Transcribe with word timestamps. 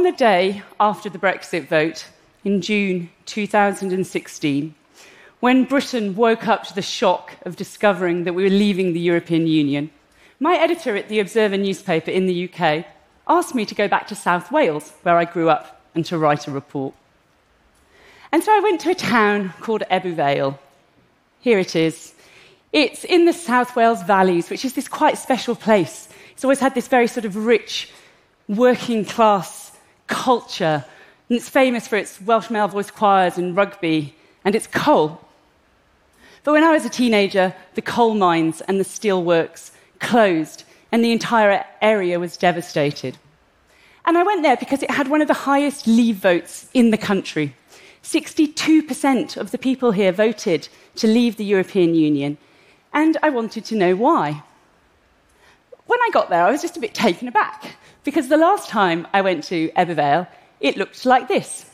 on 0.00 0.04
the 0.04 0.12
day 0.12 0.62
after 0.80 1.10
the 1.10 1.18
Brexit 1.18 1.68
vote 1.68 2.06
in 2.42 2.62
June 2.62 3.10
2016, 3.26 4.74
when 5.40 5.64
Britain 5.64 6.16
woke 6.16 6.48
up 6.48 6.64
to 6.64 6.74
the 6.74 6.80
shock 6.80 7.36
of 7.42 7.54
discovering 7.54 8.24
that 8.24 8.32
we 8.32 8.44
were 8.44 8.48
leaving 8.48 8.94
the 8.94 8.98
European 8.98 9.46
Union, 9.46 9.90
my 10.38 10.54
editor 10.54 10.96
at 10.96 11.10
the 11.10 11.20
Observer 11.20 11.58
newspaper 11.58 12.10
in 12.10 12.24
the 12.24 12.48
UK 12.48 12.86
asked 13.28 13.54
me 13.54 13.66
to 13.66 13.74
go 13.74 13.88
back 13.88 14.06
to 14.06 14.14
South 14.14 14.50
Wales, 14.50 14.90
where 15.02 15.18
I 15.18 15.26
grew 15.26 15.50
up, 15.50 15.82
and 15.94 16.02
to 16.06 16.16
write 16.16 16.48
a 16.48 16.50
report. 16.50 16.94
And 18.32 18.42
so 18.42 18.56
I 18.56 18.60
went 18.60 18.80
to 18.80 18.90
a 18.92 18.94
town 18.94 19.52
called 19.60 19.82
Ebbw 19.90 20.14
Vale. 20.14 20.58
Here 21.40 21.58
it 21.58 21.76
is. 21.76 22.14
It's 22.72 23.04
in 23.04 23.26
the 23.26 23.34
South 23.34 23.76
Wales 23.76 24.02
Valleys, 24.04 24.48
which 24.48 24.64
is 24.64 24.72
this 24.72 24.88
quite 24.88 25.18
special 25.18 25.54
place. 25.54 26.08
It's 26.32 26.42
always 26.42 26.60
had 26.60 26.74
this 26.74 26.88
very 26.88 27.06
sort 27.06 27.26
of 27.26 27.36
rich 27.36 27.90
working 28.48 29.04
class 29.04 29.69
culture, 30.10 30.84
and 31.28 31.38
it's 31.38 31.48
famous 31.48 31.88
for 31.88 31.96
its 31.96 32.20
Welsh 32.20 32.50
male 32.50 32.68
voice 32.68 32.90
choirs 32.90 33.38
and 33.38 33.56
rugby, 33.56 34.14
and 34.44 34.54
its 34.54 34.66
coal. 34.66 35.20
But 36.42 36.52
when 36.52 36.64
I 36.64 36.72
was 36.72 36.84
a 36.84 36.90
teenager, 36.90 37.54
the 37.74 37.82
coal 37.82 38.14
mines 38.14 38.60
and 38.62 38.78
the 38.78 38.84
steelworks 38.84 39.70
closed, 40.00 40.64
and 40.92 41.02
the 41.02 41.12
entire 41.12 41.64
area 41.80 42.18
was 42.18 42.36
devastated. 42.36 43.16
And 44.04 44.18
I 44.18 44.24
went 44.24 44.42
there 44.42 44.56
because 44.56 44.82
it 44.82 44.90
had 44.90 45.08
one 45.08 45.22
of 45.22 45.28
the 45.28 45.44
highest 45.50 45.86
leave 45.86 46.16
votes 46.16 46.68
in 46.74 46.90
the 46.90 46.98
country. 46.98 47.54
62% 48.02 49.36
of 49.36 49.50
the 49.50 49.58
people 49.58 49.92
here 49.92 50.10
voted 50.12 50.68
to 50.96 51.06
leave 51.06 51.36
the 51.36 51.44
European 51.44 51.94
Union, 51.94 52.36
and 52.92 53.16
I 53.22 53.30
wanted 53.30 53.64
to 53.66 53.76
know 53.76 53.94
why. 53.94 54.42
When 55.90 55.98
I 56.02 56.10
got 56.12 56.30
there, 56.30 56.44
I 56.44 56.52
was 56.52 56.62
just 56.62 56.76
a 56.76 56.80
bit 56.80 56.94
taken 56.94 57.26
aback 57.26 57.74
because 58.04 58.28
the 58.28 58.36
last 58.36 58.68
time 58.68 59.08
I 59.12 59.22
went 59.22 59.42
to 59.50 59.70
Ebbw 59.70 59.96
Vale, 59.96 60.28
it 60.60 60.76
looked 60.76 61.04
like 61.04 61.26
this. 61.26 61.68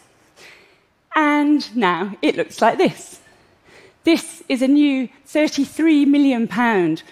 And 1.14 1.76
now 1.76 2.16
it 2.22 2.34
looks 2.34 2.62
like 2.62 2.78
this. 2.78 3.20
This 4.04 4.42
is 4.48 4.62
a 4.62 4.68
new 4.68 5.10
£33 5.28 6.06
million 6.06 6.48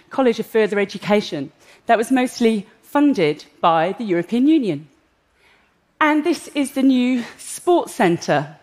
College 0.08 0.40
of 0.40 0.46
Further 0.46 0.78
Education 0.78 1.52
that 1.84 1.98
was 1.98 2.10
mostly 2.10 2.66
funded 2.80 3.44
by 3.60 3.94
the 3.98 4.04
European 4.04 4.46
Union. 4.46 4.88
And 6.00 6.24
this 6.24 6.48
is 6.54 6.72
the 6.72 6.82
new 6.82 7.22
sports 7.36 7.94
centre 7.94 8.56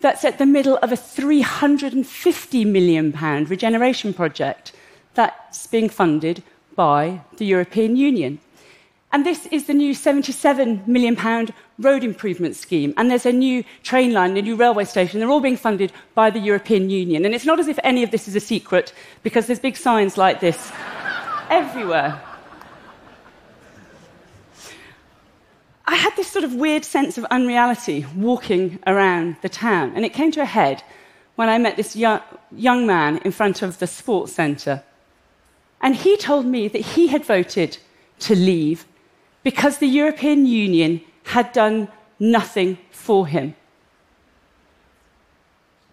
that's 0.00 0.22
at 0.22 0.36
the 0.36 0.44
middle 0.44 0.76
of 0.82 0.92
a 0.92 0.96
£350 0.96 2.66
million 2.66 3.10
regeneration 3.46 4.12
project 4.12 4.72
that's 5.14 5.66
being 5.68 5.88
funded 5.88 6.42
by 6.76 7.22
the 7.38 7.46
European 7.46 7.96
Union. 7.96 8.38
And 9.12 9.24
this 9.24 9.46
is 9.46 9.66
the 9.66 9.74
new 9.74 9.94
£77 9.94 10.86
million 10.86 11.16
road 11.78 12.04
improvement 12.04 12.54
scheme. 12.54 12.92
And 12.96 13.10
there's 13.10 13.24
a 13.24 13.32
new 13.32 13.64
train 13.82 14.12
line, 14.12 14.36
a 14.36 14.42
new 14.42 14.56
railway 14.56 14.84
station. 14.84 15.20
They're 15.20 15.30
all 15.30 15.40
being 15.40 15.56
funded 15.56 15.92
by 16.14 16.30
the 16.30 16.38
European 16.38 16.90
Union. 16.90 17.24
And 17.24 17.34
it's 17.34 17.46
not 17.46 17.58
as 17.58 17.68
if 17.68 17.78
any 17.82 18.02
of 18.02 18.10
this 18.10 18.28
is 18.28 18.36
a 18.36 18.40
secret, 18.40 18.92
because 19.22 19.46
there's 19.46 19.58
big 19.58 19.76
signs 19.76 20.18
like 20.18 20.40
this 20.40 20.70
everywhere. 21.50 22.20
I 25.86 25.94
had 25.94 26.14
this 26.16 26.30
sort 26.30 26.44
of 26.44 26.54
weird 26.54 26.84
sense 26.84 27.16
of 27.16 27.24
unreality 27.26 28.04
walking 28.16 28.80
around 28.86 29.36
the 29.40 29.48
town. 29.48 29.92
And 29.94 30.04
it 30.04 30.12
came 30.12 30.32
to 30.32 30.42
a 30.42 30.46
head 30.46 30.82
when 31.36 31.48
I 31.48 31.58
met 31.58 31.76
this 31.76 31.94
young, 31.94 32.20
young 32.50 32.86
man 32.86 33.18
in 33.18 33.30
front 33.30 33.62
of 33.62 33.78
the 33.78 33.86
sports 33.86 34.32
centre. 34.32 34.82
And 35.80 35.94
he 35.94 36.16
told 36.16 36.46
me 36.46 36.68
that 36.68 36.80
he 36.80 37.08
had 37.08 37.24
voted 37.24 37.78
to 38.20 38.34
leave 38.34 38.86
because 39.42 39.78
the 39.78 39.86
European 39.86 40.46
Union 40.46 41.00
had 41.24 41.52
done 41.52 41.88
nothing 42.18 42.78
for 42.90 43.26
him. 43.26 43.54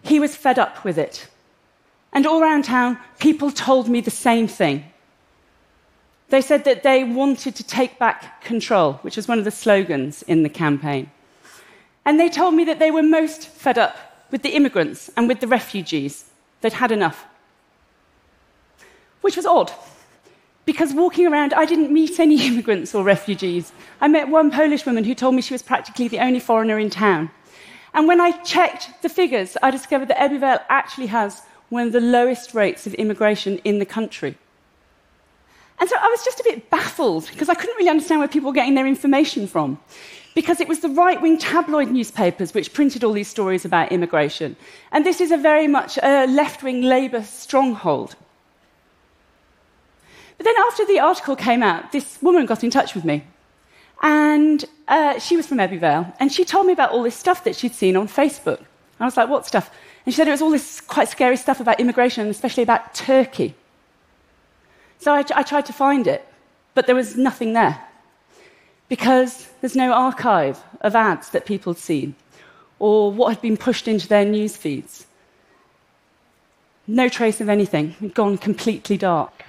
He 0.02 0.20
was 0.20 0.36
fed 0.36 0.60
up 0.60 0.84
with 0.84 0.98
it. 0.98 1.28
And 2.12 2.26
all 2.26 2.42
around 2.42 2.66
town, 2.66 2.98
people 3.20 3.52
told 3.52 3.88
me 3.90 4.02
the 4.02 4.12
same 4.12 4.48
thing. 4.48 4.86
They 6.30 6.42
said 6.42 6.64
that 6.66 6.84
they 6.84 7.04
wanted 7.04 7.56
to 7.56 7.64
take 7.64 8.00
back 8.00 8.42
control, 8.42 8.94
which 9.04 9.16
was 9.16 9.28
one 9.28 9.40
of 9.40 9.46
the 9.46 9.52
slogans 9.52 10.24
in 10.24 10.44
the 10.44 10.50
campaign. 10.50 11.10
And 12.06 12.20
they 12.20 12.30
told 12.30 12.54
me 12.54 12.64
that 12.66 12.80
they 12.80 12.92
were 12.92 13.04
most 13.04 13.48
fed 13.48 13.78
up 13.78 13.96
with 14.32 14.42
the 14.42 14.56
immigrants 14.56 15.10
and 15.16 15.28
with 15.28 15.40
the 15.40 15.48
refugees. 15.48 16.32
They'd 16.62 16.74
had 16.74 16.92
enough. 16.92 17.26
Which 19.24 19.38
was 19.38 19.46
odd 19.46 19.72
because 20.66 20.94
walking 20.94 21.28
around, 21.28 21.54
I 21.54 21.66
didn't 21.66 21.92
meet 21.92 22.20
any 22.20 22.46
immigrants 22.48 22.94
or 22.96 23.04
refugees. 23.04 23.72
I 24.02 24.08
met 24.08 24.30
one 24.30 24.52
Polish 24.52 24.86
woman 24.86 25.04
who 25.04 25.16
told 25.16 25.36
me 25.36 25.42
she 25.42 25.54
was 25.54 25.64
practically 25.64 26.08
the 26.08 26.20
only 26.20 26.40
foreigner 26.40 26.80
in 26.80 26.90
town. 26.90 27.32
And 27.94 28.08
when 28.08 28.20
I 28.20 28.32
checked 28.44 29.02
the 29.02 29.10
figures, 29.10 29.56
I 29.62 29.72
discovered 29.72 30.08
that 30.10 30.18
Ebbw 30.18 30.62
actually 30.70 31.08
has 31.08 31.42
one 31.70 31.88
of 31.88 31.94
the 31.94 32.02
lowest 32.02 32.54
rates 32.54 32.88
of 32.88 32.94
immigration 32.96 33.60
in 33.60 33.80
the 33.80 33.86
country. 33.86 34.38
And 35.80 35.90
so 35.90 35.96
I 36.00 36.08
was 36.08 36.24
just 36.24 36.40
a 36.40 36.44
bit 36.44 36.70
baffled 36.70 37.30
because 37.32 37.50
I 37.50 37.56
couldn't 37.56 37.76
really 37.78 37.90
understand 37.90 38.20
where 38.20 38.28
people 38.28 38.50
were 38.50 38.56
getting 38.56 38.76
their 38.76 38.88
information 38.88 39.48
from. 39.48 39.80
Because 40.36 40.60
it 40.60 40.68
was 40.68 40.80
the 40.80 40.90
right 40.90 41.22
wing 41.22 41.38
tabloid 41.38 41.92
newspapers 41.92 42.54
which 42.54 42.74
printed 42.74 43.04
all 43.04 43.14
these 43.14 43.28
stories 43.28 43.66
about 43.66 43.92
immigration. 43.92 44.56
And 44.92 45.06
this 45.06 45.22
is 45.22 45.32
a 45.32 45.38
very 45.38 45.68
much 45.68 46.00
a 46.02 46.26
left 46.26 46.64
wing 46.64 46.82
Labour 46.82 47.24
stronghold. 47.24 48.16
But 50.44 50.50
then 50.50 50.64
after 50.68 50.86
the 50.86 51.00
article 51.00 51.38
came 51.38 51.64
out, 51.64 51.94
this 51.94 52.22
woman 52.22 52.46
got 52.46 52.66
in 52.66 52.70
touch 52.70 52.96
with 52.96 53.06
me. 53.06 53.24
And 54.02 54.66
uh, 54.90 55.18
she 55.18 55.38
was 55.38 55.48
from 55.48 55.60
Ebbw 55.60 55.80
Vale. 55.80 56.14
And 56.20 56.34
she 56.34 56.44
told 56.44 56.68
me 56.68 56.74
about 56.74 56.92
all 56.92 57.02
this 57.02 57.16
stuff 57.16 57.46
that 57.46 57.56
she'd 57.56 57.74
seen 57.74 57.96
on 57.96 58.10
Facebook. 58.10 58.60
I 59.00 59.06
was 59.06 59.16
like, 59.16 59.30
what 59.30 59.46
stuff? 59.46 59.72
And 60.06 60.14
she 60.14 60.18
said 60.18 60.28
it 60.28 60.32
was 60.32 60.42
all 60.42 60.52
this 60.52 60.82
quite 60.82 61.08
scary 61.08 61.38
stuff 61.38 61.62
about 61.62 61.80
immigration, 61.80 62.28
especially 62.28 62.64
about 62.64 62.94
Turkey. 62.94 63.56
So 65.00 65.14
I, 65.14 65.24
I 65.34 65.44
tried 65.44 65.66
to 65.68 65.74
find 65.74 66.08
it, 66.08 66.28
but 66.74 66.88
there 66.88 66.96
was 66.96 67.16
nothing 67.16 67.54
there. 67.54 67.82
Because 68.90 69.48
there's 69.62 69.78
no 69.78 69.94
archive 69.94 70.62
of 70.82 70.94
ads 70.94 71.30
that 71.30 71.46
people 71.46 71.72
had 71.72 71.82
seen 71.82 72.16
or 72.80 73.14
what 73.14 73.30
had 73.30 73.42
been 73.42 73.56
pushed 73.56 73.88
into 73.88 74.10
their 74.10 74.26
news 74.26 74.58
feeds. 74.58 75.08
No 76.86 77.08
trace 77.08 77.40
of 77.40 77.48
anything. 77.48 77.92
It 77.92 77.96
had 77.96 78.14
gone 78.14 78.38
completely 78.38 78.98
dark. 78.98 79.46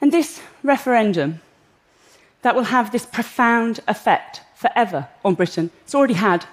And 0.00 0.12
this 0.12 0.40
referendum 0.62 1.40
that 2.42 2.54
will 2.54 2.64
have 2.64 2.92
this 2.92 3.06
profound 3.06 3.80
effect 3.88 4.42
forever 4.54 5.08
on 5.24 5.34
Britain, 5.34 5.70
it's 5.84 5.94
already 5.94 6.14
had 6.14 6.46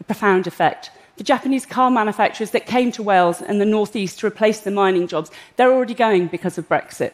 a 0.00 0.04
profound 0.04 0.46
effect. 0.46 0.90
The 1.16 1.24
Japanese 1.24 1.66
car 1.66 1.90
manufacturers 1.90 2.50
that 2.50 2.66
came 2.66 2.92
to 2.92 3.02
Wales 3.02 3.40
and 3.40 3.60
the 3.60 3.66
northeast 3.66 4.18
to 4.20 4.26
replace 4.26 4.60
the 4.60 4.70
mining 4.70 5.06
jobs, 5.06 5.30
they're 5.56 5.72
already 5.72 5.94
going 5.94 6.26
because 6.26 6.58
of 6.58 6.68
Brexit. 6.68 7.12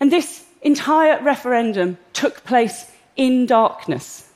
And 0.00 0.12
this 0.12 0.44
entire 0.62 1.22
referendum 1.22 1.98
took 2.12 2.44
place 2.44 2.90
in 3.16 3.46
darkness 3.46 4.28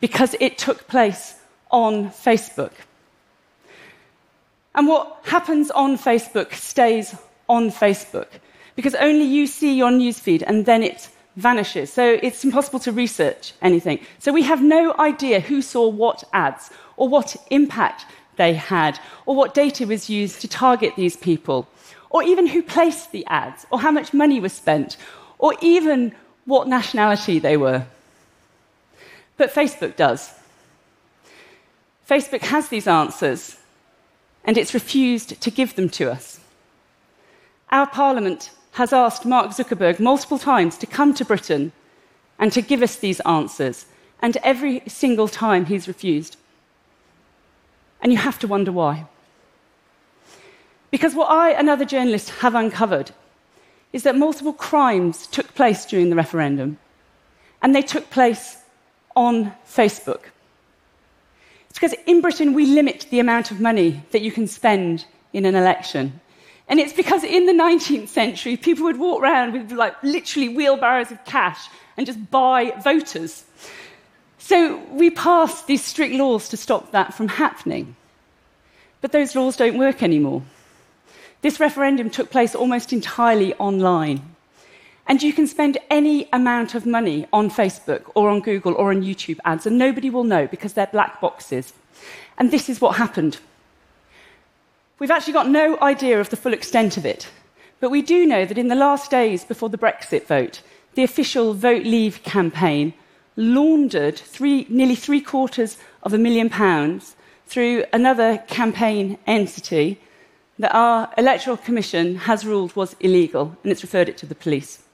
because 0.00 0.34
it 0.40 0.58
took 0.58 0.88
place 0.88 1.34
on 1.70 2.10
Facebook. 2.10 2.72
And 4.74 4.88
what 4.88 5.20
happens 5.24 5.70
on 5.70 5.98
Facebook 5.98 6.54
stays 6.54 7.14
on 7.48 7.70
Facebook 7.70 8.28
because 8.76 8.94
only 8.96 9.24
you 9.24 9.46
see 9.46 9.74
your 9.74 9.90
newsfeed 9.90 10.42
and 10.46 10.66
then 10.66 10.82
it 10.82 11.08
vanishes. 11.36 11.92
So 11.92 12.18
it's 12.22 12.44
impossible 12.44 12.80
to 12.80 12.92
research 12.92 13.52
anything. 13.62 13.98
So 14.18 14.32
we 14.32 14.42
have 14.42 14.62
no 14.62 14.94
idea 14.98 15.40
who 15.40 15.62
saw 15.62 15.88
what 15.88 16.24
ads 16.32 16.70
or 16.96 17.08
what 17.08 17.36
impact 17.50 18.06
they 18.36 18.54
had 18.54 18.98
or 19.26 19.34
what 19.34 19.54
data 19.54 19.86
was 19.86 20.08
used 20.08 20.40
to 20.40 20.48
target 20.48 20.94
these 20.96 21.16
people 21.16 21.68
or 22.10 22.22
even 22.22 22.46
who 22.46 22.62
placed 22.62 23.12
the 23.12 23.26
ads 23.26 23.66
or 23.70 23.80
how 23.80 23.90
much 23.90 24.12
money 24.12 24.40
was 24.40 24.52
spent 24.52 24.96
or 25.38 25.54
even 25.60 26.14
what 26.44 26.68
nationality 26.68 27.38
they 27.38 27.56
were. 27.56 27.86
But 29.36 29.54
Facebook 29.54 29.96
does. 29.96 30.32
Facebook 32.08 32.42
has 32.42 32.68
these 32.68 32.86
answers 32.86 33.56
and 34.44 34.58
it's 34.58 34.74
refused 34.74 35.40
to 35.40 35.50
give 35.50 35.74
them 35.76 35.88
to 35.90 36.10
us. 36.10 36.40
Our 37.70 37.86
parliament 37.86 38.50
has 38.72 38.92
asked 38.92 39.26
Mark 39.26 39.50
Zuckerberg 39.50 40.00
multiple 40.00 40.38
times 40.38 40.78
to 40.78 40.86
come 40.86 41.14
to 41.14 41.24
Britain 41.24 41.72
and 42.38 42.52
to 42.52 42.62
give 42.62 42.82
us 42.82 42.96
these 42.96 43.20
answers, 43.20 43.86
and 44.20 44.36
every 44.38 44.82
single 44.86 45.28
time 45.28 45.66
he's 45.66 45.88
refused. 45.88 46.36
And 48.00 48.12
you 48.12 48.18
have 48.18 48.38
to 48.40 48.48
wonder 48.48 48.72
why. 48.72 49.06
Because 50.90 51.14
what 51.14 51.30
I 51.30 51.50
and 51.52 51.68
other 51.68 51.84
journalists 51.84 52.30
have 52.40 52.54
uncovered 52.54 53.12
is 53.92 54.02
that 54.02 54.16
multiple 54.16 54.52
crimes 54.52 55.26
took 55.26 55.54
place 55.54 55.84
during 55.84 56.10
the 56.10 56.16
referendum, 56.16 56.78
and 57.62 57.74
they 57.74 57.82
took 57.82 58.10
place 58.10 58.56
on 59.14 59.52
Facebook. 59.66 60.24
It's 61.68 61.78
because 61.78 61.94
in 62.06 62.20
Britain 62.20 62.54
we 62.54 62.66
limit 62.66 63.06
the 63.10 63.20
amount 63.20 63.50
of 63.50 63.60
money 63.60 64.02
that 64.10 64.22
you 64.22 64.32
can 64.32 64.46
spend 64.46 65.04
in 65.32 65.44
an 65.44 65.54
election. 65.54 66.20
And 66.68 66.80
it's 66.80 66.92
because 66.92 67.24
in 67.24 67.46
the 67.46 67.52
19th 67.52 68.08
century, 68.08 68.56
people 68.56 68.84
would 68.84 68.98
walk 68.98 69.22
around 69.22 69.52
with 69.52 69.72
like 69.72 70.00
literally 70.02 70.48
wheelbarrows 70.48 71.10
of 71.10 71.24
cash 71.24 71.68
and 71.96 72.06
just 72.06 72.30
buy 72.30 72.72
voters. 72.82 73.44
So 74.38 74.78
we 74.90 75.10
passed 75.10 75.66
these 75.66 75.84
strict 75.84 76.14
laws 76.14 76.48
to 76.48 76.56
stop 76.56 76.92
that 76.92 77.14
from 77.14 77.28
happening. 77.28 77.94
But 79.00 79.12
those 79.12 79.34
laws 79.34 79.56
don't 79.56 79.78
work 79.78 80.02
anymore. 80.02 80.42
This 81.42 81.58
referendum 81.58 82.08
took 82.08 82.30
place 82.30 82.54
almost 82.54 82.92
entirely 82.92 83.52
online. 83.54 84.34
And 85.06 85.22
you 85.22 85.32
can 85.32 85.48
spend 85.48 85.78
any 85.90 86.28
amount 86.32 86.76
of 86.76 86.86
money 86.86 87.26
on 87.32 87.50
Facebook 87.50 88.10
or 88.14 88.30
on 88.30 88.40
Google 88.40 88.74
or 88.74 88.90
on 88.90 89.02
YouTube 89.02 89.38
ads, 89.44 89.66
and 89.66 89.76
nobody 89.76 90.08
will 90.08 90.24
know 90.24 90.46
because 90.46 90.74
they're 90.74 90.86
black 90.86 91.20
boxes. 91.20 91.72
And 92.38 92.50
this 92.52 92.68
is 92.68 92.80
what 92.80 92.96
happened. 92.96 93.38
We've 95.02 95.10
actually 95.10 95.32
got 95.32 95.48
no 95.48 95.80
idea 95.80 96.20
of 96.20 96.30
the 96.30 96.36
full 96.36 96.52
extent 96.52 96.96
of 96.96 97.04
it, 97.04 97.28
but 97.80 97.90
we 97.90 98.02
do 98.02 98.24
know 98.24 98.44
that 98.44 98.56
in 98.56 98.68
the 98.68 98.76
last 98.76 99.10
days 99.10 99.44
before 99.44 99.68
the 99.68 99.76
Brexit 99.76 100.28
vote, 100.28 100.62
the 100.94 101.02
official 101.02 101.54
Vote 101.54 101.82
Leave 101.82 102.22
campaign 102.22 102.94
laundered 103.34 104.16
three, 104.16 104.64
nearly 104.68 104.94
three 104.94 105.20
quarters 105.20 105.76
of 106.04 106.14
a 106.14 106.18
million 106.18 106.48
pounds 106.48 107.16
through 107.48 107.84
another 107.92 108.38
campaign 108.46 109.18
entity 109.26 109.98
that 110.60 110.72
our 110.72 111.12
electoral 111.18 111.56
commission 111.56 112.14
has 112.14 112.46
ruled 112.46 112.76
was 112.76 112.94
illegal, 113.00 113.56
and 113.64 113.72
it's 113.72 113.82
referred 113.82 114.08
it 114.08 114.16
to 114.18 114.26
the 114.26 114.36
police. 114.36 114.84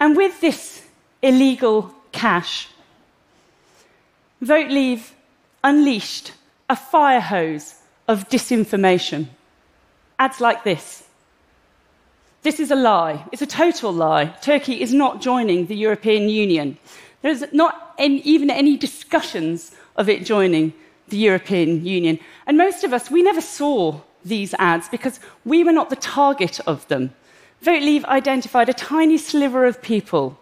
And 0.00 0.14
with 0.14 0.38
this 0.42 0.86
illegal 1.22 1.94
cash, 2.12 2.68
Vote 4.42 4.68
Leave 4.68 5.14
unleashed 5.64 6.32
a 6.68 6.76
fire 6.76 7.22
hose 7.22 7.76
of 8.08 8.28
disinformation. 8.28 9.28
Ads 10.18 10.40
like 10.40 10.64
this. 10.64 11.04
This 12.42 12.58
is 12.58 12.70
a 12.70 12.76
lie. 12.76 13.24
It's 13.30 13.42
a 13.42 13.46
total 13.46 13.92
lie. 13.92 14.26
Turkey 14.42 14.80
is 14.80 14.92
not 14.92 15.20
joining 15.20 15.66
the 15.66 15.76
European 15.76 16.28
Union. 16.28 16.76
There's 17.22 17.44
not 17.52 17.94
any, 17.98 18.20
even 18.22 18.50
any 18.50 18.76
discussions 18.76 19.72
of 19.96 20.08
it 20.08 20.24
joining 20.24 20.72
the 21.08 21.16
European 21.16 21.86
Union. 21.86 22.18
And 22.46 22.58
most 22.58 22.82
of 22.82 22.92
us, 22.92 23.10
we 23.10 23.22
never 23.22 23.40
saw 23.40 24.00
these 24.24 24.54
ads 24.58 24.88
because 24.88 25.20
we 25.44 25.62
were 25.62 25.72
not 25.72 25.90
the 25.90 25.96
target 25.96 26.58
of 26.66 26.86
them. 26.88 27.12
Vote 27.60 27.82
Leave 27.82 28.04
identified 28.06 28.68
a 28.68 28.74
tiny 28.74 29.18
sliver 29.18 29.64
of 29.64 29.80
people 29.80 30.38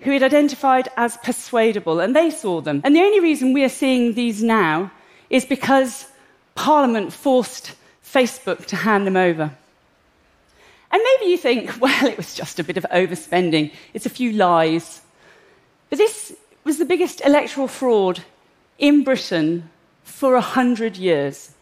who 0.00 0.12
it 0.12 0.22
identified 0.22 0.88
as 0.96 1.16
persuadable, 1.18 2.00
and 2.00 2.14
they 2.14 2.30
saw 2.30 2.60
them. 2.60 2.80
And 2.84 2.94
the 2.94 3.00
only 3.00 3.20
reason 3.20 3.52
we 3.52 3.64
are 3.64 3.68
seeing 3.68 4.14
these 4.14 4.42
now 4.42 4.90
is 5.30 5.44
because 5.44 6.06
Parliament 6.56 7.12
forced 7.12 7.76
Facebook 8.04 8.66
to 8.66 8.76
hand 8.76 9.06
them 9.06 9.16
over. 9.16 9.52
And 10.90 11.02
maybe 11.02 11.30
you 11.30 11.38
think, 11.38 11.70
well, 11.80 12.06
it 12.06 12.16
was 12.16 12.34
just 12.34 12.58
a 12.58 12.64
bit 12.64 12.76
of 12.76 12.86
overspending, 12.90 13.72
it's 13.94 14.06
a 14.06 14.10
few 14.10 14.32
lies. 14.32 15.00
But 15.88 15.98
this 15.98 16.34
was 16.64 16.78
the 16.78 16.84
biggest 16.84 17.20
electoral 17.24 17.68
fraud 17.68 18.24
in 18.78 19.04
Britain 19.04 19.70
for 20.02 20.34
a 20.34 20.40
hundred 20.40 20.96
years. 20.96 21.52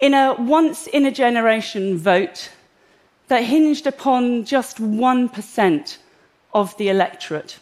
In 0.00 0.14
a 0.14 0.34
once 0.34 0.86
in 0.88 1.06
a 1.06 1.12
generation 1.12 1.96
vote 1.96 2.50
that 3.28 3.44
hinged 3.44 3.86
upon 3.86 4.44
just 4.44 4.78
1% 4.78 5.98
of 6.52 6.76
the 6.76 6.88
electorate. 6.88 7.58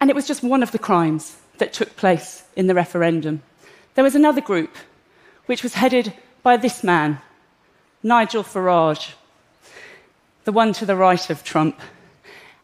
And 0.00 0.10
it 0.10 0.16
was 0.16 0.26
just 0.26 0.42
one 0.42 0.62
of 0.62 0.72
the 0.72 0.78
crimes 0.78 1.36
that 1.58 1.72
took 1.72 1.96
place 1.96 2.44
in 2.54 2.66
the 2.66 2.74
referendum. 2.74 3.42
There 3.96 4.04
was 4.04 4.14
another 4.14 4.42
group 4.42 4.76
which 5.46 5.62
was 5.62 5.72
headed 5.72 6.12
by 6.42 6.58
this 6.58 6.84
man, 6.84 7.18
Nigel 8.02 8.42
Farage, 8.42 9.14
the 10.44 10.52
one 10.52 10.74
to 10.74 10.84
the 10.84 10.94
right 10.94 11.30
of 11.30 11.42
Trump. 11.42 11.80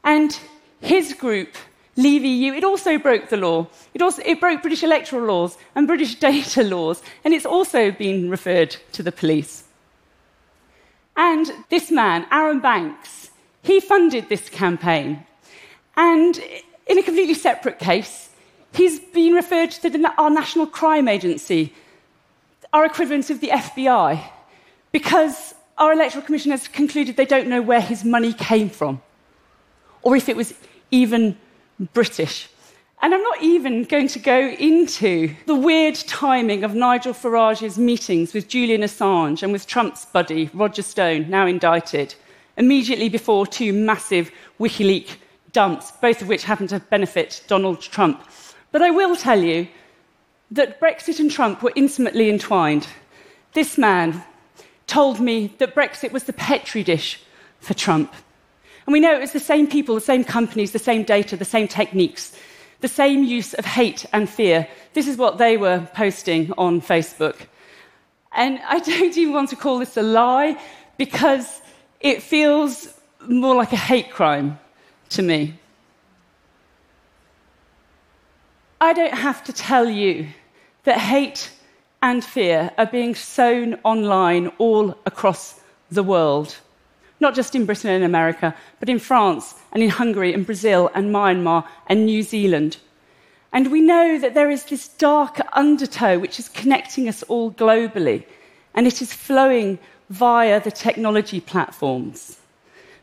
And 0.05 0.38
his 0.82 1.14
group, 1.14 1.56
Leave 1.96 2.23
EU, 2.23 2.52
it 2.52 2.64
also 2.64 2.99
broke 2.99 3.31
the 3.31 3.38
law. 3.38 3.67
It, 3.94 4.02
also, 4.02 4.20
it 4.26 4.40
broke 4.40 4.61
British 4.61 4.82
electoral 4.82 5.25
laws 5.25 5.56
and 5.75 5.87
British 5.87 6.14
data 6.31 6.62
laws, 6.64 7.02
and 7.25 7.32
it's 7.32 7.46
also 7.46 7.90
been 7.90 8.29
referred 8.29 8.76
to 8.93 9.02
the 9.02 9.12
police. 9.12 9.64
And 11.17 11.50
this 11.70 11.90
man, 11.90 12.26
Arron 12.31 12.61
Banks, 12.61 13.31
he 13.62 13.81
funded 13.81 14.29
this 14.29 14.50
campaign. 14.50 15.25
And 15.96 16.38
in 16.87 16.99
a 16.99 17.02
completely 17.02 17.34
separate 17.34 17.79
case, 17.79 18.29
he's 18.72 18.98
been 19.00 19.34
referred 19.34 19.70
to 19.70 19.90
the, 19.90 20.12
our 20.19 20.30
National 20.30 20.66
Crime 20.66 21.08
Agency, 21.08 21.72
our 22.72 22.84
equivalent 22.84 23.30
of 23.30 23.40
the 23.40 23.48
FBI, 23.48 24.22
because 24.92 25.54
our 25.78 25.92
Electoral 25.92 26.24
Commission 26.24 26.50
has 26.50 26.69
concluded 26.69 27.16
they 27.16 27.26
don't 27.26 27.48
know 27.48 27.62
where 27.62 27.80
his 27.80 28.04
money 28.04 28.32
came 28.32 28.69
from, 28.70 29.00
or 30.02 30.16
if 30.16 30.28
it 30.28 30.36
was 30.36 30.54
even 30.90 31.36
British. 31.92 32.48
And 33.00 33.12
I'm 33.12 33.22
not 33.22 33.42
even 33.42 33.82
going 33.82 34.06
to 34.08 34.20
go 34.20 34.48
into 34.48 35.34
the 35.46 35.56
weird 35.56 35.96
timing 35.96 36.62
of 36.62 36.74
Nigel 36.74 37.12
Farage's 37.12 37.76
meetings 37.76 38.32
with 38.32 38.46
Julian 38.46 38.82
Assange 38.82 39.42
and 39.42 39.52
with 39.52 39.66
Trump's 39.66 40.06
buddy, 40.06 40.50
Roger 40.54 40.82
Stone, 40.82 41.28
now 41.28 41.46
indicted, 41.46 42.14
immediately 42.56 43.08
before 43.08 43.44
two 43.44 43.72
massive 43.72 44.30
WikiLeaks 44.60 45.16
dumps, 45.52 45.92
both 46.00 46.22
of 46.22 46.28
which 46.28 46.44
happened 46.44 46.69
to 46.70 46.78
benefit 46.78 47.42
Donald 47.46 47.80
Trump. 47.80 48.22
But 48.72 48.82
I 48.82 48.90
will 48.90 49.14
tell 49.16 49.42
you 49.42 49.69
that 50.50 50.80
Brexit 50.80 51.20
and 51.20 51.30
Trump 51.30 51.62
were 51.62 51.72
intimately 51.76 52.28
entwined. 52.28 52.86
This 53.52 53.78
man 53.78 54.24
told 54.86 55.20
me 55.20 55.54
that 55.58 55.74
Brexit 55.74 56.12
was 56.12 56.24
the 56.24 56.32
petri 56.32 56.82
dish 56.82 57.20
for 57.60 57.74
Trump. 57.74 58.12
And 58.86 58.92
we 58.92 59.00
know 59.00 59.14
it 59.14 59.20
was 59.20 59.32
the 59.32 59.40
same 59.40 59.69
people, 59.69 59.94
the 59.94 60.00
same 60.00 60.24
companies, 60.24 60.72
the 60.72 60.78
same 60.78 61.04
data, 61.04 61.36
the 61.36 61.44
same 61.44 61.69
techniques 61.69 62.36
the 62.82 62.88
same 62.88 63.22
use 63.24 63.54
of 63.54 63.64
hate 63.64 64.04
and 64.12 64.28
fear. 64.28 64.69
This 64.92 65.08
is 65.08 65.16
what 65.16 65.38
they 65.38 65.56
were 65.56 65.88
posting 65.94 66.52
on 66.58 66.82
Facebook. 66.82 67.36
And 68.32 68.60
I 68.66 68.78
don't 68.90 69.16
even 69.16 69.32
want 69.32 69.50
to 69.50 69.56
call 69.56 69.78
this 69.78 69.96
a 69.96 70.02
lie 70.02 70.60
because 70.98 71.62
it 72.00 72.22
feels 72.22 72.92
more 73.28 73.54
like 73.54 73.72
a 73.72 73.76
hate 73.76 74.10
crime 74.10 74.58
to 75.10 75.22
me. 75.22 75.54
I 78.82 78.93
don't 78.93 79.14
have 79.14 79.44
to 79.44 79.52
tell 79.52 79.88
you 79.88 80.26
that 80.84 80.99
hate 80.99 81.50
and 82.02 82.25
fear 82.25 82.73
are 82.76 82.87
being 82.87 83.14
sown 83.14 83.79
online 83.84 84.49
all 84.58 84.99
across 85.06 85.61
the 85.90 86.02
world 86.02 86.56
not 87.23 87.37
just 87.37 87.55
in 87.55 87.64
Britain 87.64 87.90
and 87.90 88.05
America, 88.05 88.55
but 88.81 88.89
in 88.89 88.98
France 88.98 89.55
and 89.72 89.81
in 89.82 89.89
Hungary 89.89 90.34
and 90.34 90.44
Brazil 90.44 90.91
and 90.93 91.15
Myanmar 91.15 91.65
and 91.86 92.05
New 92.05 92.22
Zealand. 92.22 92.77
And 93.53 93.70
we 93.70 93.81
know 93.81 94.19
that 94.19 94.34
there 94.34 94.51
is 94.51 94.65
this 94.65 94.89
dark 94.89 95.41
undertow 95.53 96.19
which 96.19 96.41
is 96.41 96.48
connecting 96.48 97.08
us 97.08 97.22
all 97.24 97.53
globally, 97.53 98.24
and 98.74 98.89
it 98.89 99.01
is 99.01 99.12
flowing 99.12 99.79
via 100.10 100.60
the 100.60 100.72
technology 100.72 101.41
platforms. 101.41 102.39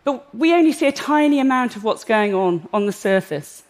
But 0.04 0.36
we 0.36 0.54
only 0.54 0.74
see 0.74 0.88
a 0.88 0.92
tiny 0.92 1.40
amount 1.40 1.78
of 1.78 1.86
what's 1.86 2.04
going 2.04 2.34
on 2.34 2.68
on 2.74 2.88
the 2.88 2.92
surface. 2.92 3.64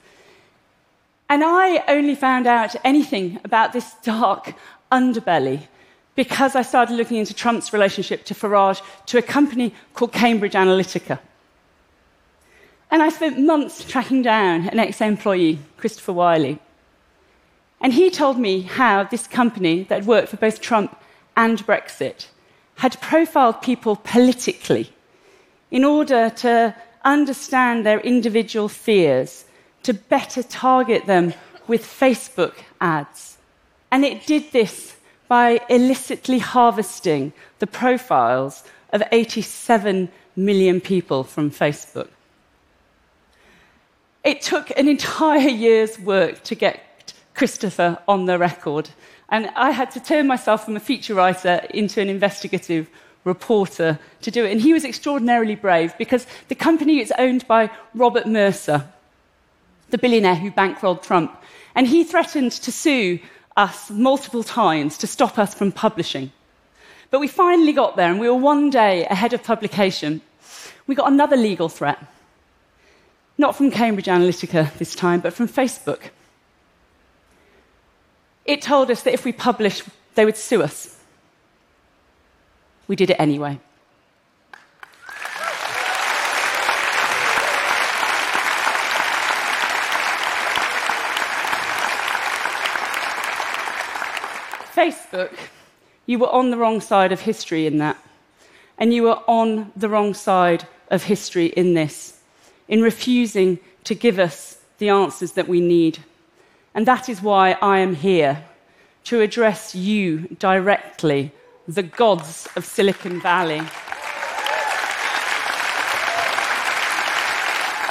And 1.30 1.44
I 1.44 1.84
only 1.88 2.16
found 2.16 2.48
out 2.48 2.76
anything 2.84 3.40
about 3.46 3.72
this 3.72 3.94
dark 4.04 4.56
underbelly 4.92 5.68
because 6.16 6.56
I 6.56 6.64
started 6.64 6.96
looking 6.96 7.18
into 7.18 7.34
Trump's 7.34 7.72
relationship 7.72 8.26
to 8.26 8.34
Farage 8.34 8.82
to 9.06 9.18
a 9.20 9.22
company 9.22 9.74
called 9.94 10.12
Cambridge 10.12 10.54
Analytica. 10.54 11.20
And 12.92 13.04
I 13.04 13.10
spent 13.10 13.40
months 13.40 13.86
tracking 13.86 14.24
down 14.24 14.68
an 14.70 14.80
ex 14.80 15.00
employee, 15.00 15.60
Christopher 15.78 16.14
Wylie. 16.14 16.60
And 17.80 17.94
he 17.94 18.10
told 18.10 18.40
me 18.40 18.62
how 18.62 19.04
this 19.04 19.28
company 19.28 19.84
that 19.84 20.06
worked 20.06 20.30
for 20.30 20.38
both 20.38 20.60
Trump 20.60 21.00
and 21.38 21.66
Brexit 21.66 22.28
had 22.76 23.00
profiled 23.00 23.62
people 23.62 23.96
politically 23.96 24.92
in 25.72 25.86
order 25.86 26.30
to 26.30 26.76
understand 27.06 27.86
their 27.86 28.00
individual 28.02 28.68
fears, 28.68 29.46
to 29.84 29.94
better 29.94 30.44
target 30.44 31.06
them 31.06 31.34
with 31.68 31.84
Facebook 31.84 32.54
ads. 32.82 33.38
And 33.92 34.06
it 34.06 34.26
did 34.26 34.52
this 34.52 34.96
by 35.28 35.62
illicitly 35.70 36.40
harvesting 36.40 37.34
the 37.60 37.68
profiles 37.68 38.64
of 38.92 39.04
87 39.12 40.10
million 40.36 40.82
people 40.82 41.24
from 41.24 41.52
Facebook. 41.52 42.10
It 44.24 44.42
took 44.42 44.70
an 44.78 44.88
entire 44.88 45.50
year's 45.50 45.98
work 46.00 46.44
to 46.44 46.56
get 46.56 47.14
Christopher 47.36 48.00
on 48.08 48.26
the 48.26 48.38
record, 48.38 48.90
and 49.30 49.50
I 49.56 49.72
had 49.72 49.92
to 49.92 50.00
turn 50.00 50.28
myself 50.28 50.66
from 50.66 50.76
a 50.76 50.80
feature 50.80 51.14
writer 51.14 51.62
into 51.70 52.02
an 52.02 52.10
investigative 52.10 52.90
reporter 53.24 54.00
to 54.22 54.32
do 54.32 54.44
it. 54.46 54.52
And 54.52 54.62
he 54.62 54.74
was 54.74 54.84
extraordinarily 54.84 55.56
brave 55.56 55.98
because 55.98 56.26
the 56.48 56.56
company 56.56 57.00
is 57.00 57.14
owned 57.18 57.48
by 57.48 57.70
Robert 57.94 58.26
Mercer, 58.28 58.86
the 59.92 59.98
billionaire 59.98 60.36
who 60.36 60.52
bankrolled 60.52 61.02
Trump. 61.02 61.36
And 61.76 61.88
he 61.88 62.04
threatened 62.04 62.52
to 62.52 62.72
sue 62.72 63.20
us 63.58 63.90
multiple 63.90 64.44
times 64.44 64.98
to 65.00 65.08
stop 65.08 65.38
us 65.38 65.54
from 65.54 65.72
publishing. 65.72 66.32
But 67.12 67.20
we 67.20 67.28
finally 67.28 67.74
got 67.74 67.96
there, 67.96 68.10
and 68.10 68.20
we 68.20 68.30
were 68.30 68.36
one 68.36 68.70
day 68.70 69.06
ahead 69.06 69.34
of 69.34 69.44
publication. 69.44 70.22
We 70.88 70.96
got 70.96 71.12
another 71.12 71.36
legal 71.36 71.70
threat. 71.70 72.00
Not 73.38 73.56
from 73.56 73.72
Cambridge 73.72 74.06
Analytica 74.06 74.78
this 74.78 74.96
time, 74.96 75.22
but 75.22 75.34
from 75.34 75.48
Facebook. 75.48 76.10
It 78.46 78.62
told 78.62 78.92
us 78.92 79.04
that 79.04 79.14
if 79.14 79.26
we 79.26 79.32
published, 79.32 79.84
they 80.16 80.26
would 80.26 80.38
sue 80.38 80.62
us. 80.62 80.98
We 82.88 82.96
did 82.96 83.10
it 83.12 83.20
anyway. 83.20 83.60
Facebook, 94.80 95.34
you 96.06 96.18
were 96.18 96.30
on 96.30 96.52
the 96.52 96.58
wrong 96.58 96.80
side 96.80 97.12
of 97.12 97.20
history 97.20 97.68
in 97.68 97.80
that. 97.80 97.98
And 98.78 98.94
you 98.94 99.04
were 99.04 99.20
on 99.28 99.74
the 99.76 99.90
wrong 99.90 100.14
side 100.14 100.66
of 100.90 101.04
history 101.04 101.48
in 101.48 101.74
this, 101.74 102.22
in 102.70 102.82
refusing 102.82 103.60
to 103.84 103.94
give 103.94 104.20
us 104.20 104.58
the 104.78 104.88
answers 104.88 105.34
that 105.34 105.50
we 105.50 105.60
need. 105.60 106.00
And 106.74 106.86
that 106.86 107.10
is 107.10 107.22
why 107.22 107.58
I 107.62 107.80
am 107.80 107.94
here 107.94 108.46
to 109.04 109.20
address 109.20 109.76
you 109.76 110.38
directly, 110.40 111.34
the 111.68 111.84
gods 111.84 112.48
of 112.56 112.64
Silicon 112.64 113.20
Valley. 113.20 113.60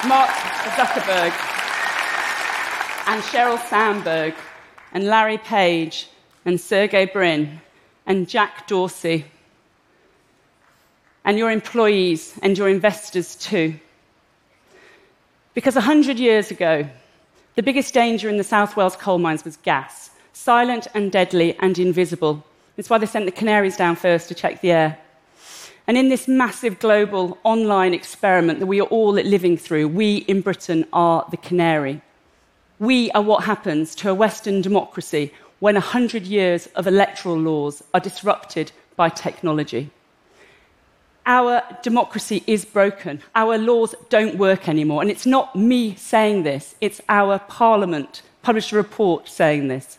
Mark 0.08 0.30
Zuckerberg 0.78 1.32
and 3.08 3.22
Sheryl 3.24 3.62
Sandberg 3.68 4.32
and 4.94 5.04
Larry 5.04 5.36
Page 5.36 6.08
and 6.48 6.58
Sergey 6.58 7.04
Brin 7.04 7.60
and 8.06 8.26
Jack 8.26 8.66
Dorsey 8.66 9.26
and 11.22 11.36
your 11.36 11.50
employees 11.50 12.38
and 12.42 12.56
your 12.56 12.70
investors 12.70 13.36
too. 13.36 13.74
Because 15.52 15.74
100 15.74 16.18
years 16.18 16.50
ago, 16.50 16.88
the 17.54 17.62
biggest 17.62 17.92
danger 17.92 18.30
in 18.30 18.38
the 18.38 18.44
South 18.44 18.78
Wales 18.78 18.96
coal 18.96 19.18
mines 19.18 19.44
was 19.44 19.58
gas, 19.58 20.10
silent 20.32 20.86
and 20.94 21.12
deadly 21.12 21.54
and 21.58 21.78
invisible. 21.78 22.42
That's 22.76 22.88
why 22.88 22.96
they 22.96 23.04
sent 23.04 23.26
the 23.26 23.32
canaries 23.32 23.76
down 23.76 23.96
first 23.96 24.28
to 24.28 24.34
check 24.34 24.62
the 24.62 24.70
air. 24.70 24.98
And 25.86 25.98
in 25.98 26.08
this 26.08 26.28
massive 26.28 26.78
global 26.78 27.36
online 27.44 27.92
experiment 27.92 28.60
that 28.60 28.66
we 28.66 28.80
are 28.80 28.88
all 28.88 29.12
living 29.12 29.58
through, 29.58 29.88
we 29.88 30.16
in 30.28 30.40
Britain 30.40 30.86
are 30.94 31.26
the 31.30 31.36
canary. 31.36 32.00
We 32.78 33.10
are 33.10 33.22
what 33.22 33.44
happens 33.44 33.94
to 33.96 34.08
a 34.08 34.14
Western 34.14 34.62
democracy 34.62 35.30
when 35.60 35.74
100 35.74 36.24
years 36.24 36.66
of 36.74 36.86
electoral 36.86 37.36
laws 37.36 37.82
are 37.92 38.00
disrupted 38.00 38.72
by 38.96 39.08
technology. 39.08 39.90
Our 41.26 41.62
democracy 41.82 42.42
is 42.46 42.64
broken. 42.64 43.20
Our 43.34 43.58
laws 43.58 43.94
don't 44.08 44.38
work 44.38 44.68
anymore. 44.68 45.02
And 45.02 45.10
it's 45.10 45.26
not 45.26 45.54
me 45.54 45.94
saying 45.96 46.44
this, 46.44 46.74
it's 46.80 47.00
our 47.08 47.38
parliament 47.38 48.22
published 48.42 48.72
a 48.72 48.76
report 48.76 49.28
saying 49.28 49.68
this. 49.68 49.98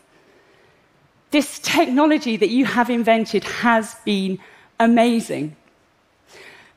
This 1.30 1.60
technology 1.60 2.36
that 2.36 2.50
you 2.50 2.64
have 2.64 2.90
invented 2.90 3.44
has 3.44 3.94
been 4.04 4.40
amazing. 4.80 5.54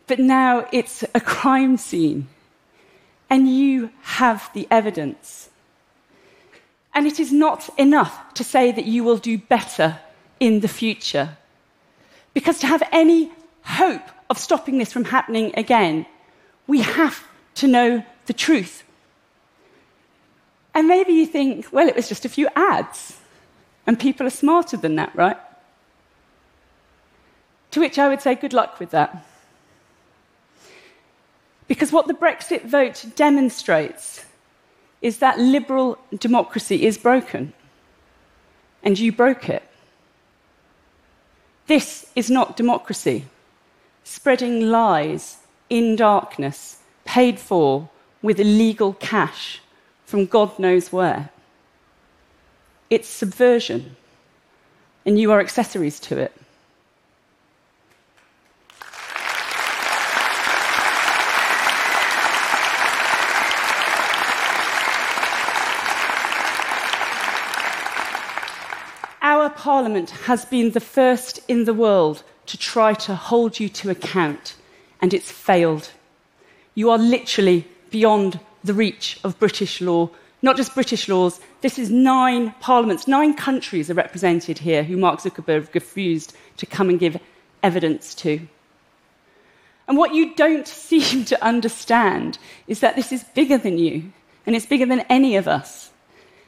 But 0.06 0.20
now 0.20 0.68
it's 0.72 1.04
a 1.16 1.20
crime 1.20 1.78
scene. 1.78 2.28
And 3.30 3.50
you 3.50 3.90
have 4.04 4.52
the 4.54 4.68
evidence. 4.70 5.50
And 6.94 7.08
it 7.08 7.20
is 7.20 7.32
not 7.32 7.70
enough 7.78 8.34
to 8.36 8.44
say 8.44 8.72
that 8.72 8.86
you 8.86 9.04
will 9.04 9.18
do 9.18 9.38
better 9.38 10.00
in 10.40 10.60
the 10.60 10.68
future. 10.68 11.38
Because 12.34 12.60
to 12.60 12.68
have 12.68 12.84
any 12.92 13.32
hope 13.64 14.08
of 14.30 14.38
stopping 14.38 14.78
this 14.78 14.94
from 14.94 15.06
happening 15.06 15.54
again, 15.56 16.06
we 16.68 16.82
have 16.82 17.24
to 17.56 17.68
know 17.68 18.06
the 18.26 18.34
truth. 18.34 18.84
And 20.74 20.88
maybe 20.88 21.14
you 21.14 21.26
think, 21.26 21.68
well, 21.72 21.88
it 21.88 21.96
was 21.96 22.10
just 22.10 22.26
a 22.26 22.30
few 22.30 22.48
ads, 22.56 23.20
and 23.86 24.00
people 24.00 24.26
are 24.26 24.32
smarter 24.32 24.78
than 24.78 24.96
that, 24.96 25.16
right? 25.16 25.38
To 27.72 27.80
which 27.80 28.00
I 28.00 28.08
would 28.08 28.22
say, 28.22 28.36
good 28.36 28.54
luck 28.54 28.80
with 28.80 28.92
that. 28.92 29.26
Because 31.68 31.92
what 31.92 32.08
the 32.08 32.14
Brexit 32.14 32.66
vote 32.66 33.06
demonstrates 33.16 34.26
is 35.04 35.20
that 35.20 35.38
liberal 35.38 36.00
democracy 36.18 36.86
is 36.86 36.98
broken. 36.98 37.54
And 38.82 38.98
you 38.98 39.12
broke 39.12 39.50
it. 39.50 39.64
This 41.68 42.08
is 42.16 42.32
not 42.32 42.58
democracy. 42.58 43.26
Spreading 44.04 44.70
lies 44.70 45.38
in 45.70 45.96
darkness, 45.96 46.80
paid 47.06 47.38
for 47.40 47.90
with 48.22 48.40
illegal 48.40 48.94
cash 48.94 49.62
from 50.06 50.26
God 50.26 50.58
knows 50.58 50.92
where. 50.92 51.30
It's 52.90 53.08
subversion, 53.08 53.96
and 55.06 55.20
you 55.20 55.32
are 55.32 55.40
accessories 55.40 56.00
to 56.02 56.18
it. 56.18 56.34
Our 69.26 69.50
parliament 69.64 70.10
has 70.10 70.44
been 70.44 70.72
the 70.72 70.88
first 70.98 71.40
in 71.48 71.64
the 71.64 71.74
world 71.74 72.22
to 72.46 72.58
try 72.58 72.94
to 72.94 73.16
hold 73.16 73.62
you 73.62 73.70
to 73.70 73.90
account, 73.90 74.58
and 75.02 75.14
it's 75.14 75.32
failed. 75.32 75.90
You 76.76 76.90
are 76.90 76.98
literally 76.98 77.66
beyond 77.90 78.42
the 78.66 78.74
reach 78.74 79.22
of 79.24 79.40
British 79.40 79.80
law. 79.80 80.10
Not 80.42 80.58
just 80.58 80.76
British 80.76 81.08
laws, 81.08 81.40
this 81.62 81.80
is 81.80 81.90
nine 81.90 82.54
parliaments, 82.60 83.08
nine 83.08 83.36
countries 83.36 83.90
are 83.90 83.94
represented 83.94 84.60
here 84.60 84.84
who 84.84 84.98
Mark 84.98 85.22
Zuckerberg 85.22 85.74
refused 85.74 86.36
to 86.58 86.66
come 86.66 86.90
and 86.90 87.00
give 87.00 87.16
evidence 87.64 88.14
to. 88.16 88.46
And 89.88 89.98
what 89.98 90.14
you 90.14 90.36
don't 90.36 90.68
seem 90.90 91.24
to 91.24 91.42
understand 91.42 92.38
is 92.68 92.82
that 92.82 92.98
this 92.98 93.14
is 93.14 93.24
bigger 93.24 93.58
than 93.58 93.78
you, 93.78 94.12
and 94.46 94.58
it's 94.58 94.66
bigger 94.66 94.86
than 94.86 95.06
any 95.10 95.38
of 95.38 95.48
us. 95.48 95.93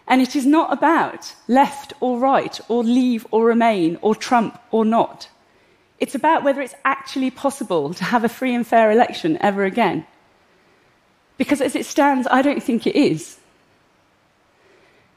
And 0.08 0.22
it 0.22 0.36
is 0.36 0.46
not 0.46 0.72
about 0.72 1.34
left 1.48 1.94
or 2.00 2.20
right, 2.20 2.60
or 2.70 2.84
leave 2.84 3.26
or 3.32 3.46
remain, 3.46 3.98
or 4.02 4.16
Trump 4.16 4.60
or 4.72 4.86
not. 4.86 5.30
It's 6.00 6.16
about 6.16 6.44
whether 6.44 6.62
it's 6.62 6.76
actually 6.84 7.32
possible 7.32 7.94
to 7.94 8.04
have 8.04 8.24
a 8.24 8.30
free 8.30 8.54
and 8.54 8.68
fair 8.68 8.92
election 8.92 9.38
ever 9.42 9.64
again. 9.64 10.06
Because 11.38 11.62
as 11.62 11.76
it 11.76 11.86
stands, 11.86 12.28
I 12.30 12.42
don't 12.42 12.62
think 12.62 12.86
it 12.86 12.96
is. 12.96 13.40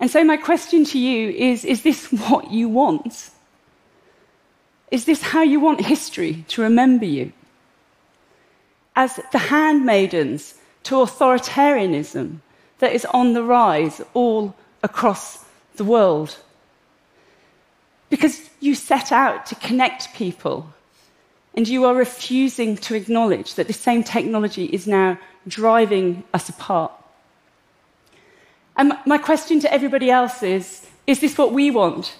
And 0.00 0.10
so, 0.10 0.24
my 0.24 0.36
question 0.36 0.84
to 0.86 0.98
you 0.98 1.30
is 1.30 1.64
Is 1.64 1.82
this 1.82 2.06
what 2.28 2.50
you 2.50 2.68
want? 2.68 3.30
Is 4.90 5.04
this 5.04 5.20
how 5.20 5.42
you 5.42 5.60
want 5.60 5.84
history 5.84 6.44
to 6.48 6.62
remember 6.62 7.04
you? 7.04 7.32
As 8.96 9.20
the 9.32 9.38
handmaidens 9.38 10.54
to 10.84 10.94
authoritarianism 10.96 12.38
that 12.78 12.92
is 12.92 13.04
on 13.06 13.34
the 13.34 13.42
rise 13.42 14.00
all 14.14 14.54
across 14.82 15.44
the 15.76 15.84
world. 15.84 16.36
Because 18.10 18.48
you 18.60 18.74
set 18.74 19.12
out 19.12 19.46
to 19.46 19.54
connect 19.54 20.14
people, 20.14 20.72
and 21.54 21.66
you 21.66 21.84
are 21.84 21.94
refusing 21.94 22.76
to 22.76 22.94
acknowledge 22.94 23.54
that 23.54 23.66
the 23.66 23.72
same 23.72 24.02
technology 24.02 24.66
is 24.66 24.86
now 24.86 25.18
driving 25.46 26.24
us 26.32 26.48
apart. 26.48 26.92
And 28.76 28.92
my 29.06 29.18
question 29.18 29.58
to 29.60 29.72
everybody 29.72 30.10
else 30.10 30.42
is 30.42 30.86
Is 31.06 31.20
this 31.20 31.36
what 31.36 31.52
we 31.52 31.70
want? 31.70 32.16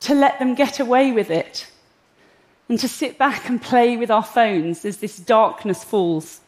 To 0.00 0.14
let 0.14 0.38
them 0.38 0.54
get 0.54 0.78
away 0.78 1.12
with 1.12 1.30
it, 1.30 1.66
and 2.68 2.78
to 2.78 2.88
sit 2.88 3.16
back 3.18 3.48
and 3.48 3.60
play 3.60 3.96
with 3.96 4.10
our 4.10 4.24
phones 4.24 4.84
as 4.84 4.98
this 4.98 5.16
darkness 5.16 5.82
falls. 5.82 6.40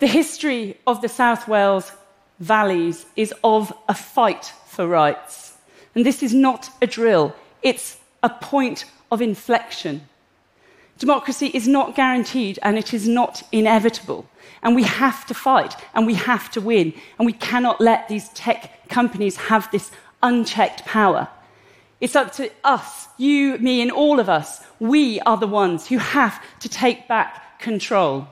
The 0.00 0.06
history 0.06 0.78
of 0.86 1.02
the 1.02 1.08
South 1.08 1.46
Wales 1.46 1.92
valleys 2.40 3.06
is 3.14 3.32
of 3.44 3.72
a 3.88 3.94
fight 3.94 4.52
for 4.66 4.88
rights. 4.88 5.56
And 5.94 6.04
this 6.04 6.22
is 6.22 6.34
not 6.34 6.70
a 6.82 6.86
drill, 6.86 7.34
it's 7.62 7.98
a 8.22 8.30
point 8.30 8.84
of 9.12 9.22
inflection. 9.22 10.02
Democracy 10.98 11.46
is 11.54 11.66
not 11.66 11.96
guaranteed 11.96 12.58
and 12.62 12.76
it 12.76 12.92
is 12.92 13.08
not 13.08 13.42
inevitable. 13.52 14.26
And 14.62 14.76
we 14.76 14.82
have 14.82 15.24
to 15.26 15.34
fight 15.34 15.74
and 15.94 16.06
we 16.06 16.14
have 16.14 16.50
to 16.50 16.60
win. 16.60 16.92
And 17.18 17.24
we 17.24 17.32
cannot 17.32 17.80
let 17.80 18.08
these 18.08 18.28
tech 18.30 18.86
companies 18.90 19.36
have 19.36 19.70
this 19.70 19.90
unchecked 20.22 20.84
power. 20.84 21.28
It's 22.02 22.16
up 22.16 22.32
to 22.34 22.50
us, 22.64 23.08
you, 23.16 23.56
me, 23.58 23.80
and 23.80 23.90
all 23.90 24.20
of 24.20 24.28
us. 24.28 24.62
We 24.78 25.20
are 25.20 25.38
the 25.38 25.46
ones 25.46 25.86
who 25.86 25.96
have 25.96 26.42
to 26.60 26.68
take 26.68 27.08
back 27.08 27.58
control. 27.60 28.28